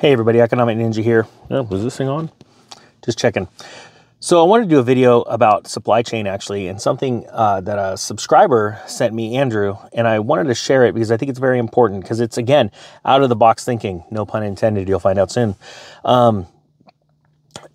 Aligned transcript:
Hey 0.00 0.12
everybody, 0.12 0.40
Economic 0.40 0.78
Ninja 0.78 1.02
here. 1.02 1.26
Oh, 1.50 1.60
was 1.60 1.84
this 1.84 1.94
thing 1.94 2.08
on? 2.08 2.30
Just 3.04 3.18
checking. 3.18 3.48
So 4.18 4.42
I 4.42 4.46
wanted 4.46 4.62
to 4.62 4.70
do 4.70 4.78
a 4.78 4.82
video 4.82 5.20
about 5.20 5.68
supply 5.68 6.00
chain 6.00 6.26
actually, 6.26 6.68
and 6.68 6.80
something 6.80 7.26
uh, 7.30 7.60
that 7.60 7.78
a 7.78 7.98
subscriber 7.98 8.80
sent 8.86 9.12
me, 9.12 9.36
Andrew, 9.36 9.76
and 9.92 10.08
I 10.08 10.20
wanted 10.20 10.44
to 10.44 10.54
share 10.54 10.86
it 10.86 10.94
because 10.94 11.12
I 11.12 11.18
think 11.18 11.28
it's 11.28 11.38
very 11.38 11.58
important 11.58 12.00
because 12.00 12.18
it's 12.18 12.38
again 12.38 12.70
out 13.04 13.22
of 13.22 13.28
the 13.28 13.36
box 13.36 13.66
thinking. 13.66 14.02
No 14.10 14.24
pun 14.24 14.42
intended. 14.42 14.88
You'll 14.88 15.00
find 15.00 15.18
out 15.18 15.30
soon. 15.30 15.54
Um, 16.02 16.46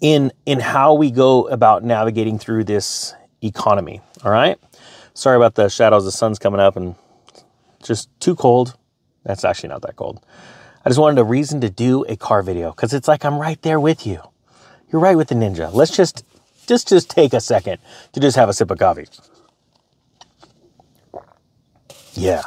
in 0.01 0.31
in 0.47 0.59
how 0.59 0.95
we 0.95 1.11
go 1.11 1.47
about 1.47 1.83
navigating 1.83 2.39
through 2.39 2.63
this 2.63 3.13
economy. 3.43 4.01
All 4.23 4.31
right. 4.31 4.57
Sorry 5.13 5.35
about 5.35 5.53
the 5.53 5.69
shadows. 5.69 6.05
The 6.05 6.11
sun's 6.11 6.39
coming 6.39 6.59
up 6.59 6.75
and 6.75 6.95
just 7.83 8.09
too 8.19 8.35
cold. 8.35 8.75
That's 9.23 9.45
actually 9.45 9.69
not 9.69 9.83
that 9.83 9.95
cold. 9.95 10.25
I 10.85 10.89
just 10.89 10.99
wanted 10.99 11.19
a 11.19 11.23
reason 11.23 11.61
to 11.61 11.69
do 11.69 12.05
a 12.07 12.15
car 12.15 12.43
video 12.43 12.69
because 12.69 12.93
it's 12.93 13.07
like 13.07 13.25
I'm 13.25 13.39
right 13.39 13.59
there 13.63 13.79
with 13.79 14.05
you. 14.05 14.21
You're 14.91 15.01
right 15.01 15.17
with 15.17 15.29
the 15.29 15.35
Ninja. 15.35 15.73
Let's 15.73 15.95
just 15.95 16.23
just 16.67 16.87
just 16.87 17.09
take 17.09 17.33
a 17.33 17.39
second 17.39 17.79
to 18.13 18.19
just 18.19 18.35
have 18.37 18.49
a 18.49 18.53
sip 18.53 18.69
of 18.69 18.77
coffee. 18.77 19.07
Yeah. 22.13 22.43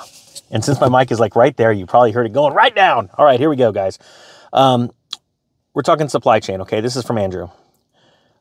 And 0.51 0.65
since 0.65 0.81
my 0.81 0.89
mic 0.89 1.11
is 1.11 1.19
like 1.19 1.35
right 1.37 1.57
there, 1.57 1.73
you 1.73 1.85
probably 1.85 2.13
heard 2.13 2.27
it 2.27 2.33
going 2.33 2.55
right 2.55 2.75
down. 2.75 3.11
All 3.19 3.25
right, 3.25 3.39
here 3.39 3.51
we 3.51 3.57
go, 3.57 3.73
guys. 3.73 3.99
Um, 4.53 4.91
we're 5.75 5.83
talking 5.83 6.09
supply 6.09 6.41
chain, 6.41 6.63
okay? 6.63 6.81
This 6.81 6.97
is 6.97 7.05
from 7.05 7.19
Andrew. 7.19 7.49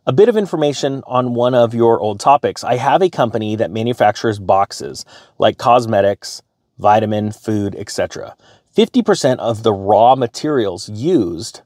A 0.05 0.13
bit 0.13 0.29
of 0.29 0.37
information 0.37 1.03
on 1.05 1.33
one 1.33 1.53
of 1.53 1.73
your 1.73 1.99
old 1.99 2.19
topics. 2.19 2.63
I 2.63 2.77
have 2.77 3.01
a 3.01 3.09
company 3.09 3.57
that 3.57 3.71
manufactures 3.71 4.39
boxes 4.39 5.05
like 5.37 5.57
cosmetics, 5.57 6.41
vitamin, 6.77 7.31
food, 7.31 7.75
etc. 7.75 8.37
50% 8.77 9.39
of 9.39 9.63
the 9.63 9.73
raw 9.73 10.15
materials 10.15 10.87
used 10.87 11.61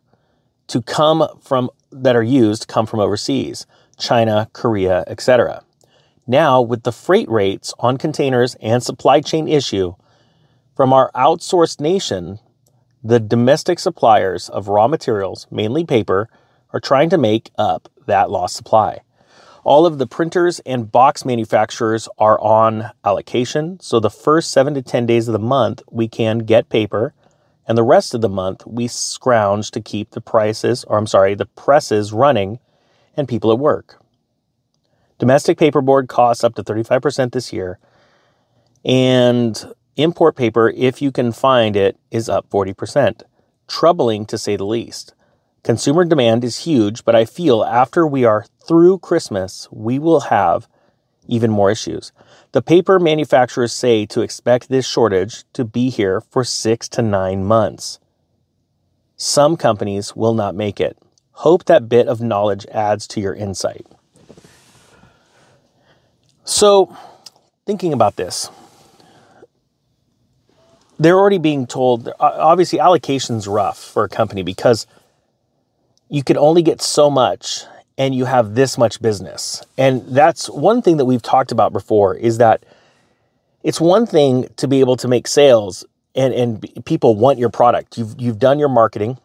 to 0.67 0.81
come 0.81 1.27
from 1.41 1.69
that 1.91 2.15
are 2.15 2.23
used 2.23 2.69
come 2.69 2.85
from 2.85 3.01
overseas, 3.01 3.67
China, 3.97 4.49
Korea, 4.53 5.03
etc. 5.07 5.65
Now, 6.25 6.61
with 6.61 6.83
the 6.83 6.93
freight 6.93 7.29
rates 7.29 7.73
on 7.79 7.97
containers 7.97 8.55
and 8.61 8.81
supply 8.81 9.19
chain 9.19 9.49
issue 9.49 9.95
from 10.73 10.93
our 10.93 11.11
outsourced 11.11 11.81
nation, 11.81 12.39
the 13.03 13.19
domestic 13.19 13.79
suppliers 13.79 14.47
of 14.47 14.69
raw 14.69 14.87
materials, 14.87 15.47
mainly 15.51 15.83
paper, 15.83 16.29
are 16.71 16.79
trying 16.79 17.09
to 17.09 17.17
make 17.17 17.51
up 17.57 17.89
that 18.05 18.31
lost 18.31 18.55
supply. 18.55 19.01
All 19.63 19.85
of 19.85 19.99
the 19.99 20.07
printers 20.07 20.59
and 20.61 20.91
box 20.91 21.23
manufacturers 21.23 22.09
are 22.17 22.39
on 22.41 22.91
allocation. 23.05 23.79
So 23.79 23.99
the 23.99 24.09
first 24.09 24.49
seven 24.49 24.73
to 24.73 24.81
10 24.81 25.05
days 25.05 25.27
of 25.27 25.33
the 25.33 25.39
month, 25.39 25.83
we 25.91 26.07
can 26.07 26.39
get 26.39 26.69
paper. 26.69 27.13
And 27.67 27.77
the 27.77 27.83
rest 27.83 28.15
of 28.15 28.21
the 28.21 28.29
month, 28.29 28.65
we 28.65 28.87
scrounge 28.87 29.69
to 29.71 29.81
keep 29.81 30.11
the 30.11 30.21
prices, 30.21 30.83
or 30.85 30.97
I'm 30.97 31.05
sorry, 31.05 31.35
the 31.35 31.45
presses 31.45 32.11
running 32.11 32.59
and 33.15 33.27
people 33.27 33.51
at 33.51 33.59
work. 33.59 34.03
Domestic 35.19 35.59
paperboard 35.59 36.07
costs 36.07 36.43
up 36.43 36.55
to 36.55 36.63
35% 36.63 37.31
this 37.31 37.53
year. 37.53 37.77
And 38.83 39.63
import 39.95 40.35
paper, 40.35 40.73
if 40.75 41.03
you 41.03 41.11
can 41.11 41.31
find 41.31 41.75
it, 41.75 41.97
is 42.09 42.27
up 42.27 42.49
40%. 42.49 43.21
Troubling 43.67 44.25
to 44.25 44.39
say 44.39 44.55
the 44.55 44.65
least. 44.65 45.13
Consumer 45.63 46.03
demand 46.03 46.43
is 46.43 46.65
huge, 46.65 47.05
but 47.05 47.15
I 47.15 47.25
feel 47.25 47.63
after 47.63 48.07
we 48.07 48.25
are 48.25 48.45
through 48.67 48.99
Christmas, 48.99 49.67
we 49.71 49.99
will 49.99 50.21
have 50.21 50.67
even 51.27 51.51
more 51.51 51.71
issues. 51.71 52.11
The 52.51 52.61
paper 52.61 52.99
manufacturers 52.99 53.73
say 53.73 54.05
to 54.07 54.21
expect 54.21 54.69
this 54.69 54.87
shortage 54.87 55.45
to 55.53 55.63
be 55.63 55.89
here 55.89 56.21
for 56.21 56.43
six 56.43 56.89
to 56.89 57.01
nine 57.01 57.45
months. 57.45 57.99
Some 59.15 59.55
companies 59.55 60.15
will 60.15 60.33
not 60.33 60.55
make 60.55 60.79
it. 60.79 60.97
Hope 61.31 61.65
that 61.65 61.87
bit 61.87 62.07
of 62.07 62.21
knowledge 62.21 62.65
adds 62.67 63.07
to 63.07 63.21
your 63.21 63.33
insight. 63.33 63.85
So, 66.43 66.95
thinking 67.65 67.93
about 67.93 68.15
this, 68.15 68.49
they're 70.99 71.17
already 71.17 71.37
being 71.37 71.65
told, 71.65 72.09
obviously, 72.19 72.79
allocation's 72.79 73.47
rough 73.47 73.77
for 73.77 74.03
a 74.03 74.09
company 74.09 74.43
because 74.43 74.85
you 76.09 76.23
can 76.23 76.37
only 76.37 76.61
get 76.61 76.81
so 76.81 77.09
much 77.09 77.63
and 77.97 78.15
you 78.15 78.25
have 78.25 78.55
this 78.55 78.77
much 78.77 79.01
business. 79.01 79.63
And 79.77 80.05
that's 80.07 80.49
one 80.49 80.81
thing 80.81 80.97
that 80.97 81.05
we've 81.05 81.21
talked 81.21 81.51
about 81.51 81.73
before 81.73 82.15
is 82.15 82.37
that 82.37 82.63
it's 83.63 83.79
one 83.79 84.05
thing 84.05 84.47
to 84.57 84.67
be 84.67 84.79
able 84.79 84.97
to 84.97 85.07
make 85.07 85.27
sales 85.27 85.85
and, 86.15 86.33
and 86.33 86.85
people 86.85 87.15
want 87.15 87.39
your 87.39 87.49
product. 87.49 87.97
You've, 87.97 88.15
you've 88.19 88.39
done 88.39 88.59
your 88.59 88.69
marketing, 88.69 89.17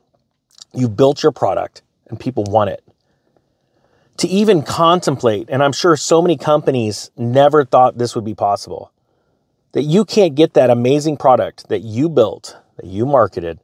you've 0.75 0.97
built 0.97 1.22
your 1.22 1.32
product, 1.32 1.82
and 2.09 2.19
people 2.19 2.44
want 2.44 2.71
it. 2.71 2.82
To 4.19 4.28
even 4.28 4.62
contemplate, 4.62 5.48
and 5.50 5.62
I'm 5.62 5.72
sure 5.72 5.97
so 5.97 6.22
many 6.22 6.37
companies 6.37 7.10
never 7.16 7.65
thought 7.65 7.98
this 7.98 8.15
would 8.15 8.25
be 8.25 8.34
possible, 8.34 8.93
that 9.72 9.83
you 9.83 10.04
can't 10.04 10.34
get 10.34 10.54
that 10.54 10.71
amazing 10.71 11.16
product 11.16 11.69
that 11.69 11.81
you 11.81 12.09
built, 12.09 12.56
that 12.77 12.87
you 12.87 13.04
marketed, 13.04 13.60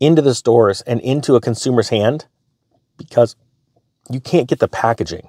into 0.00 0.22
the 0.22 0.34
stores 0.34 0.80
and 0.82 1.00
into 1.00 1.34
a 1.36 1.40
consumer's 1.40 1.88
hand 1.88 2.26
because 2.96 3.36
you 4.10 4.20
can't 4.20 4.48
get 4.48 4.58
the 4.58 4.68
packaging. 4.68 5.28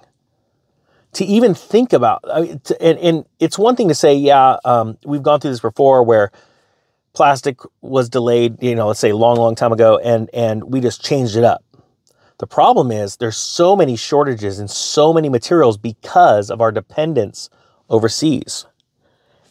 To 1.13 1.25
even 1.25 1.53
think 1.53 1.93
about, 1.93 2.23
I 2.29 2.41
mean, 2.41 2.59
to, 2.65 2.81
and, 2.81 2.99
and, 2.99 3.25
it's 3.39 3.57
one 3.57 3.77
thing 3.77 3.87
to 3.87 3.95
say, 3.95 4.13
yeah, 4.15 4.57
um, 4.65 4.97
we've 5.05 5.23
gone 5.23 5.39
through 5.39 5.51
this 5.51 5.61
before 5.61 6.03
where 6.03 6.29
plastic 7.13 7.57
was 7.81 8.09
delayed, 8.09 8.61
you 8.61 8.75
know, 8.75 8.87
let's 8.87 8.99
say 8.99 9.11
a 9.11 9.15
long, 9.15 9.37
long 9.37 9.55
time 9.55 9.71
ago, 9.71 9.97
and 9.99 10.29
and 10.33 10.65
we 10.65 10.81
just 10.81 11.03
changed 11.03 11.37
it 11.37 11.45
up. 11.45 11.63
The 12.39 12.47
problem 12.47 12.91
is 12.91 13.15
there's 13.15 13.37
so 13.37 13.77
many 13.77 13.95
shortages 13.95 14.59
in 14.59 14.67
so 14.67 15.13
many 15.13 15.29
materials 15.29 15.77
because 15.77 16.51
of 16.51 16.59
our 16.59 16.71
dependence 16.71 17.49
overseas. 17.89 18.65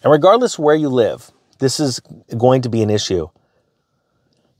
And 0.02 0.12
regardless 0.12 0.58
where 0.58 0.74
you 0.74 0.90
live, 0.90 1.32
this 1.60 1.80
is 1.80 2.00
going 2.36 2.60
to 2.60 2.68
be 2.68 2.82
an 2.82 2.90
issue 2.90 3.30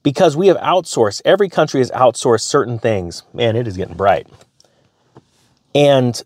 because 0.05 0.37
we 0.37 0.47
have 0.47 0.57
outsourced, 0.59 1.23
every 1.25 1.49
country 1.49 1.81
has 1.81 1.91
outsourced 1.91 2.43
certain 2.43 2.79
things. 2.79 3.25
Man, 3.33 3.57
it 3.57 3.67
is 3.67 3.77
getting 3.77 3.97
bright. 3.97 4.29
And 5.75 6.23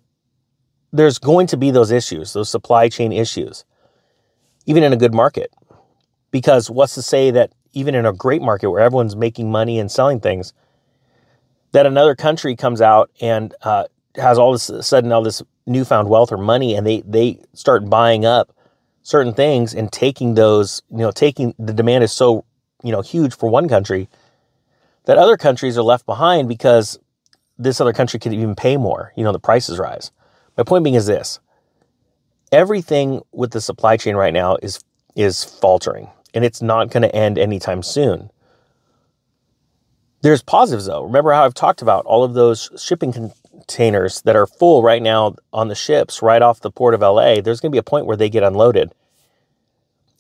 there's 0.93 1.19
going 1.19 1.47
to 1.49 1.57
be 1.57 1.71
those 1.71 1.91
issues, 1.91 2.33
those 2.33 2.51
supply 2.51 2.89
chain 2.89 3.13
issues, 3.13 3.65
even 4.67 4.83
in 4.83 4.93
a 4.93 4.97
good 4.97 5.15
market. 5.15 5.53
Because 6.31 6.71
what's 6.71 6.95
to 6.95 7.03
say 7.03 7.31
that 7.31 7.53
even 7.73 7.95
in 7.95 8.05
a 8.05 8.13
great 8.13 8.43
market 8.43 8.71
where 8.71 8.83
everyone's 8.83 9.17
making 9.17 9.51
money 9.51 9.79
and 9.79 9.91
selling 9.91 10.21
things, 10.21 10.53
that 11.73 11.87
another 11.87 12.15
country 12.15 12.57
comes 12.57 12.81
out 12.81 13.11
and 13.21 13.55
uh, 13.63 13.85
has 14.17 14.39
all 14.39 14.53
this 14.53 14.71
sudden 14.81 15.13
all 15.13 15.23
this 15.23 15.43
newfound 15.67 16.09
wealth 16.09 16.33
or 16.33 16.39
money, 16.39 16.75
and 16.75 16.87
they 16.87 17.03
they 17.07 17.41
start 17.55 17.89
buying 17.89 18.25
up 18.25 18.53
certain 19.03 19.33
things 19.33 19.75
and 19.75 19.91
taking 19.93 20.35
those, 20.35 20.83
you 20.91 20.99
know, 20.99 21.11
taking 21.11 21.55
the 21.59 21.73
demand 21.73 22.05
is 22.05 22.13
so 22.13 22.45
you 22.83 22.93
know, 22.93 23.01
huge 23.01 23.35
for 23.35 23.49
one 23.49 23.69
country, 23.69 24.09
that 25.05 25.19
other 25.19 25.37
countries 25.37 25.77
are 25.79 25.83
left 25.83 26.07
behind 26.07 26.49
because 26.49 26.99
this 27.59 27.81
other 27.81 27.93
country 27.93 28.21
could 28.21 28.33
even 28.33 28.55
pay 28.55 28.77
more. 28.77 29.13
You 29.17 29.25
know, 29.25 29.33
the 29.33 29.39
prices 29.39 29.79
rise. 29.79 30.13
My 30.57 30.65
point 30.65 30.85
being 30.85 30.97
is 30.97 31.07
this 31.07 31.41
everything 32.51 33.21
with 33.33 33.51
the 33.51 33.61
supply 33.61 33.97
chain 33.97 34.17
right 34.17 34.33
now 34.33 34.57
is 34.63 34.81
is 35.15 35.45
faltering 35.45 36.09
and 36.35 36.45
it's 36.45 36.63
not 36.63 36.91
going 36.91 37.03
to 37.03 37.15
end 37.15 37.39
anytime 37.39 37.83
soon. 37.83 38.31
There's 40.23 40.43
positives 40.43 40.87
though. 40.87 41.05
Remember 41.05 41.33
how 41.33 41.45
I've 41.45 41.55
talked 41.55 41.83
about 41.83 42.05
all 42.07 42.25
of 42.25 42.35
those 42.35 42.71
shipping 42.77 43.13
containers 43.13 44.23
that 44.23 44.37
are 44.37 44.47
full 44.47 44.83
right 44.83 45.03
now 45.03 45.37
on 45.53 45.69
the 45.69 45.75
ships 45.75 46.23
right 46.23 46.43
off 46.43 46.61
the 46.61 46.71
port 46.71 46.95
of 46.95 47.01
LA. 47.01 47.41
There's 47.41 47.61
going 47.61 47.71
to 47.71 47.75
be 47.75 47.79
a 47.79 47.83
point 47.83 48.07
where 48.07 48.17
they 48.17 48.29
get 48.29 48.43
unloaded. 48.43 48.93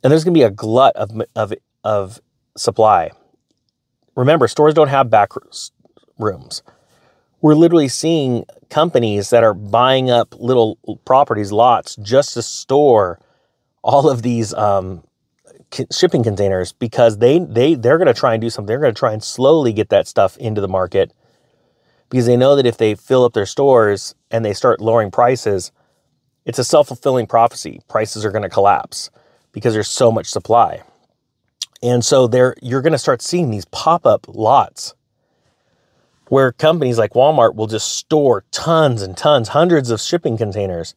And 0.02 0.12
there's 0.12 0.22
going 0.22 0.34
to 0.34 0.38
be 0.38 0.44
a 0.44 0.50
glut 0.50 0.94
of 0.94 1.22
of 1.34 1.52
of 1.82 2.20
supply. 2.56 3.10
Remember, 4.14 4.46
stores 4.48 4.74
don't 4.74 4.88
have 4.88 5.10
back 5.10 5.30
rooms. 6.18 6.62
We're 7.40 7.54
literally 7.54 7.88
seeing 7.88 8.44
companies 8.70 9.30
that 9.30 9.44
are 9.44 9.54
buying 9.54 10.10
up 10.10 10.34
little 10.38 10.78
properties, 11.04 11.52
lots, 11.52 11.96
just 11.96 12.34
to 12.34 12.42
store 12.42 13.20
all 13.82 14.10
of 14.10 14.22
these 14.22 14.52
um, 14.54 15.04
shipping 15.92 16.22
containers 16.22 16.72
because 16.72 17.18
they 17.18 17.38
they 17.38 17.74
they're 17.74 17.98
going 17.98 18.12
to 18.12 18.18
try 18.18 18.34
and 18.34 18.40
do 18.40 18.50
something. 18.50 18.66
They're 18.66 18.80
going 18.80 18.94
to 18.94 18.98
try 18.98 19.12
and 19.12 19.22
slowly 19.22 19.72
get 19.72 19.90
that 19.90 20.08
stuff 20.08 20.36
into 20.38 20.60
the 20.60 20.68
market 20.68 21.12
because 22.10 22.26
they 22.26 22.36
know 22.36 22.56
that 22.56 22.66
if 22.66 22.78
they 22.78 22.94
fill 22.94 23.24
up 23.24 23.34
their 23.34 23.46
stores 23.46 24.14
and 24.30 24.44
they 24.44 24.54
start 24.54 24.80
lowering 24.80 25.10
prices, 25.10 25.72
it's 26.44 26.58
a 26.58 26.64
self 26.64 26.88
fulfilling 26.88 27.26
prophecy. 27.26 27.80
Prices 27.88 28.24
are 28.24 28.30
going 28.30 28.42
to 28.42 28.48
collapse 28.48 29.10
because 29.52 29.74
there's 29.74 29.88
so 29.88 30.10
much 30.10 30.26
supply. 30.26 30.82
And 31.82 32.04
so 32.04 32.26
there 32.26 32.54
you're 32.62 32.82
going 32.82 32.92
to 32.92 32.98
start 32.98 33.22
seeing 33.22 33.50
these 33.50 33.64
pop-up 33.66 34.26
lots 34.28 34.94
where 36.28 36.52
companies 36.52 36.98
like 36.98 37.12
Walmart 37.12 37.54
will 37.54 37.66
just 37.66 37.96
store 37.96 38.44
tons 38.50 39.02
and 39.02 39.16
tons, 39.16 39.48
hundreds 39.48 39.90
of 39.90 40.00
shipping 40.00 40.36
containers 40.36 40.94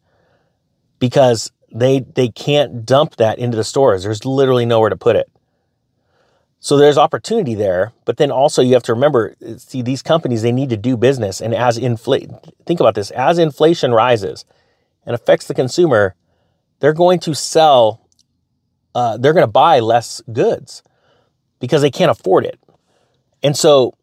because 1.00 1.52
they 1.74 2.02
they 2.02 2.30
can't 2.30 2.86
dump 2.86 3.16
that 3.16 3.40
into 3.40 3.58
the 3.58 3.64
stores. 3.64 4.04
There's 4.04 4.26
literally 4.26 4.66
nowhere 4.66 4.90
to 4.90 4.98
put 4.98 5.16
it. 5.16 5.30
So 6.60 6.78
there's 6.78 6.98
opportunity 6.98 7.56
there, 7.56 7.92
but 8.06 8.18
then 8.18 8.30
also 8.30 8.62
you 8.62 8.74
have 8.74 8.84
to 8.84 8.94
remember, 8.94 9.36
see 9.58 9.82
these 9.82 10.04
companies 10.04 10.44
they 10.44 10.52
need 10.52 10.70
to 10.70 10.78
do 10.78 10.96
business, 10.96 11.42
and 11.42 11.56
as 11.56 11.78
inflate, 11.78 12.30
think 12.68 12.80
about 12.80 12.94
this: 12.94 13.10
as 13.12 13.40
inflation 13.40 13.94
rises 13.94 14.46
and 15.06 15.16
affects 15.16 15.48
the 15.48 15.56
consumer, 15.56 16.14
they're 16.80 16.94
going 16.94 17.20
to 17.22 17.34
sell, 17.34 18.08
uh, 18.94 19.18
they're 19.18 19.34
going 19.34 19.46
to 19.46 19.52
buy 19.52 19.80
less 19.80 20.22
goods 20.32 20.84
because 21.60 21.82
they 21.82 21.90
can't 21.90 22.12
afford 22.12 22.46
it, 22.46 22.60
and 23.42 23.58
so 23.58 23.96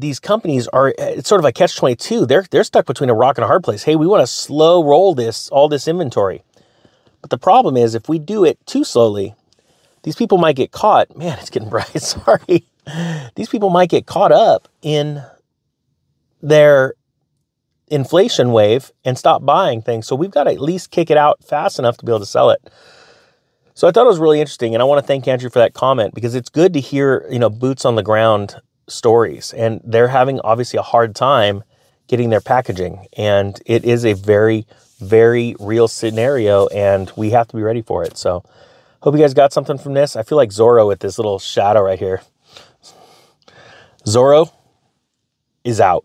these 0.00 0.20
companies 0.20 0.68
are 0.68 0.88
eh, 0.98 1.14
it's 1.18 1.28
sort 1.28 1.40
of 1.40 1.44
a 1.44 1.52
catch 1.52 1.76
twenty 1.76 1.96
two. 1.96 2.26
They're 2.26 2.46
they're 2.50 2.64
stuck 2.64 2.86
between 2.86 3.10
a 3.10 3.14
rock 3.14 3.38
and 3.38 3.44
a 3.44 3.48
hard 3.48 3.64
place. 3.64 3.82
Hey, 3.82 3.96
we 3.96 4.06
want 4.06 4.22
to 4.22 4.26
slow 4.26 4.84
roll 4.84 5.14
this 5.14 5.48
all 5.50 5.68
this 5.68 5.88
inventory, 5.88 6.42
but 7.20 7.30
the 7.30 7.38
problem 7.38 7.76
is 7.76 7.94
if 7.94 8.08
we 8.08 8.18
do 8.18 8.44
it 8.44 8.58
too 8.66 8.84
slowly 8.84 9.34
these 10.06 10.14
people 10.14 10.38
might 10.38 10.54
get 10.54 10.70
caught. 10.70 11.14
Man, 11.18 11.36
it's 11.38 11.50
getting 11.50 11.68
bright. 11.68 11.88
Sorry. 12.00 12.64
These 13.34 13.48
people 13.50 13.68
might 13.68 13.90
get 13.90 14.06
caught 14.06 14.32
up 14.32 14.68
in 14.80 15.22
their 16.40 16.94
inflation 17.88 18.52
wave 18.52 18.92
and 19.04 19.18
stop 19.18 19.44
buying 19.44 19.82
things. 19.82 20.06
So 20.06 20.14
we've 20.14 20.30
got 20.30 20.44
to 20.44 20.52
at 20.52 20.60
least 20.60 20.92
kick 20.92 21.10
it 21.10 21.16
out 21.16 21.42
fast 21.42 21.80
enough 21.80 21.96
to 21.98 22.04
be 22.04 22.12
able 22.12 22.20
to 22.20 22.26
sell 22.26 22.50
it. 22.50 22.60
So 23.74 23.88
I 23.88 23.90
thought 23.90 24.06
it 24.06 24.08
was 24.08 24.20
really 24.20 24.40
interesting, 24.40 24.74
and 24.74 24.80
I 24.80 24.86
want 24.86 25.02
to 25.02 25.06
thank 25.06 25.26
Andrew 25.28 25.50
for 25.50 25.58
that 25.58 25.74
comment 25.74 26.14
because 26.14 26.34
it's 26.34 26.48
good 26.48 26.72
to 26.74 26.80
hear 26.80 27.26
you 27.28 27.38
know 27.38 27.50
boots 27.50 27.84
on 27.84 27.96
the 27.96 28.02
ground 28.02 28.56
stories, 28.88 29.52
and 29.52 29.80
they're 29.84 30.08
having 30.08 30.40
obviously 30.40 30.78
a 30.78 30.82
hard 30.82 31.14
time 31.14 31.64
getting 32.08 32.30
their 32.30 32.40
packaging, 32.40 33.06
and 33.16 33.60
it 33.66 33.84
is 33.84 34.04
a 34.04 34.12
very 34.14 34.66
very 34.98 35.54
real 35.60 35.88
scenario, 35.88 36.66
and 36.68 37.12
we 37.16 37.30
have 37.30 37.46
to 37.48 37.56
be 37.56 37.62
ready 37.62 37.82
for 37.82 38.02
it. 38.02 38.16
So 38.16 38.42
Hope 39.06 39.14
you 39.14 39.20
guys 39.20 39.34
got 39.34 39.52
something 39.52 39.78
from 39.78 39.94
this. 39.94 40.16
I 40.16 40.24
feel 40.24 40.34
like 40.34 40.50
Zorro 40.50 40.88
with 40.88 40.98
this 40.98 41.16
little 41.16 41.38
shadow 41.38 41.80
right 41.82 41.98
here. 41.98 42.22
Zorro 44.04 44.50
is 45.62 45.80
out. 45.80 46.04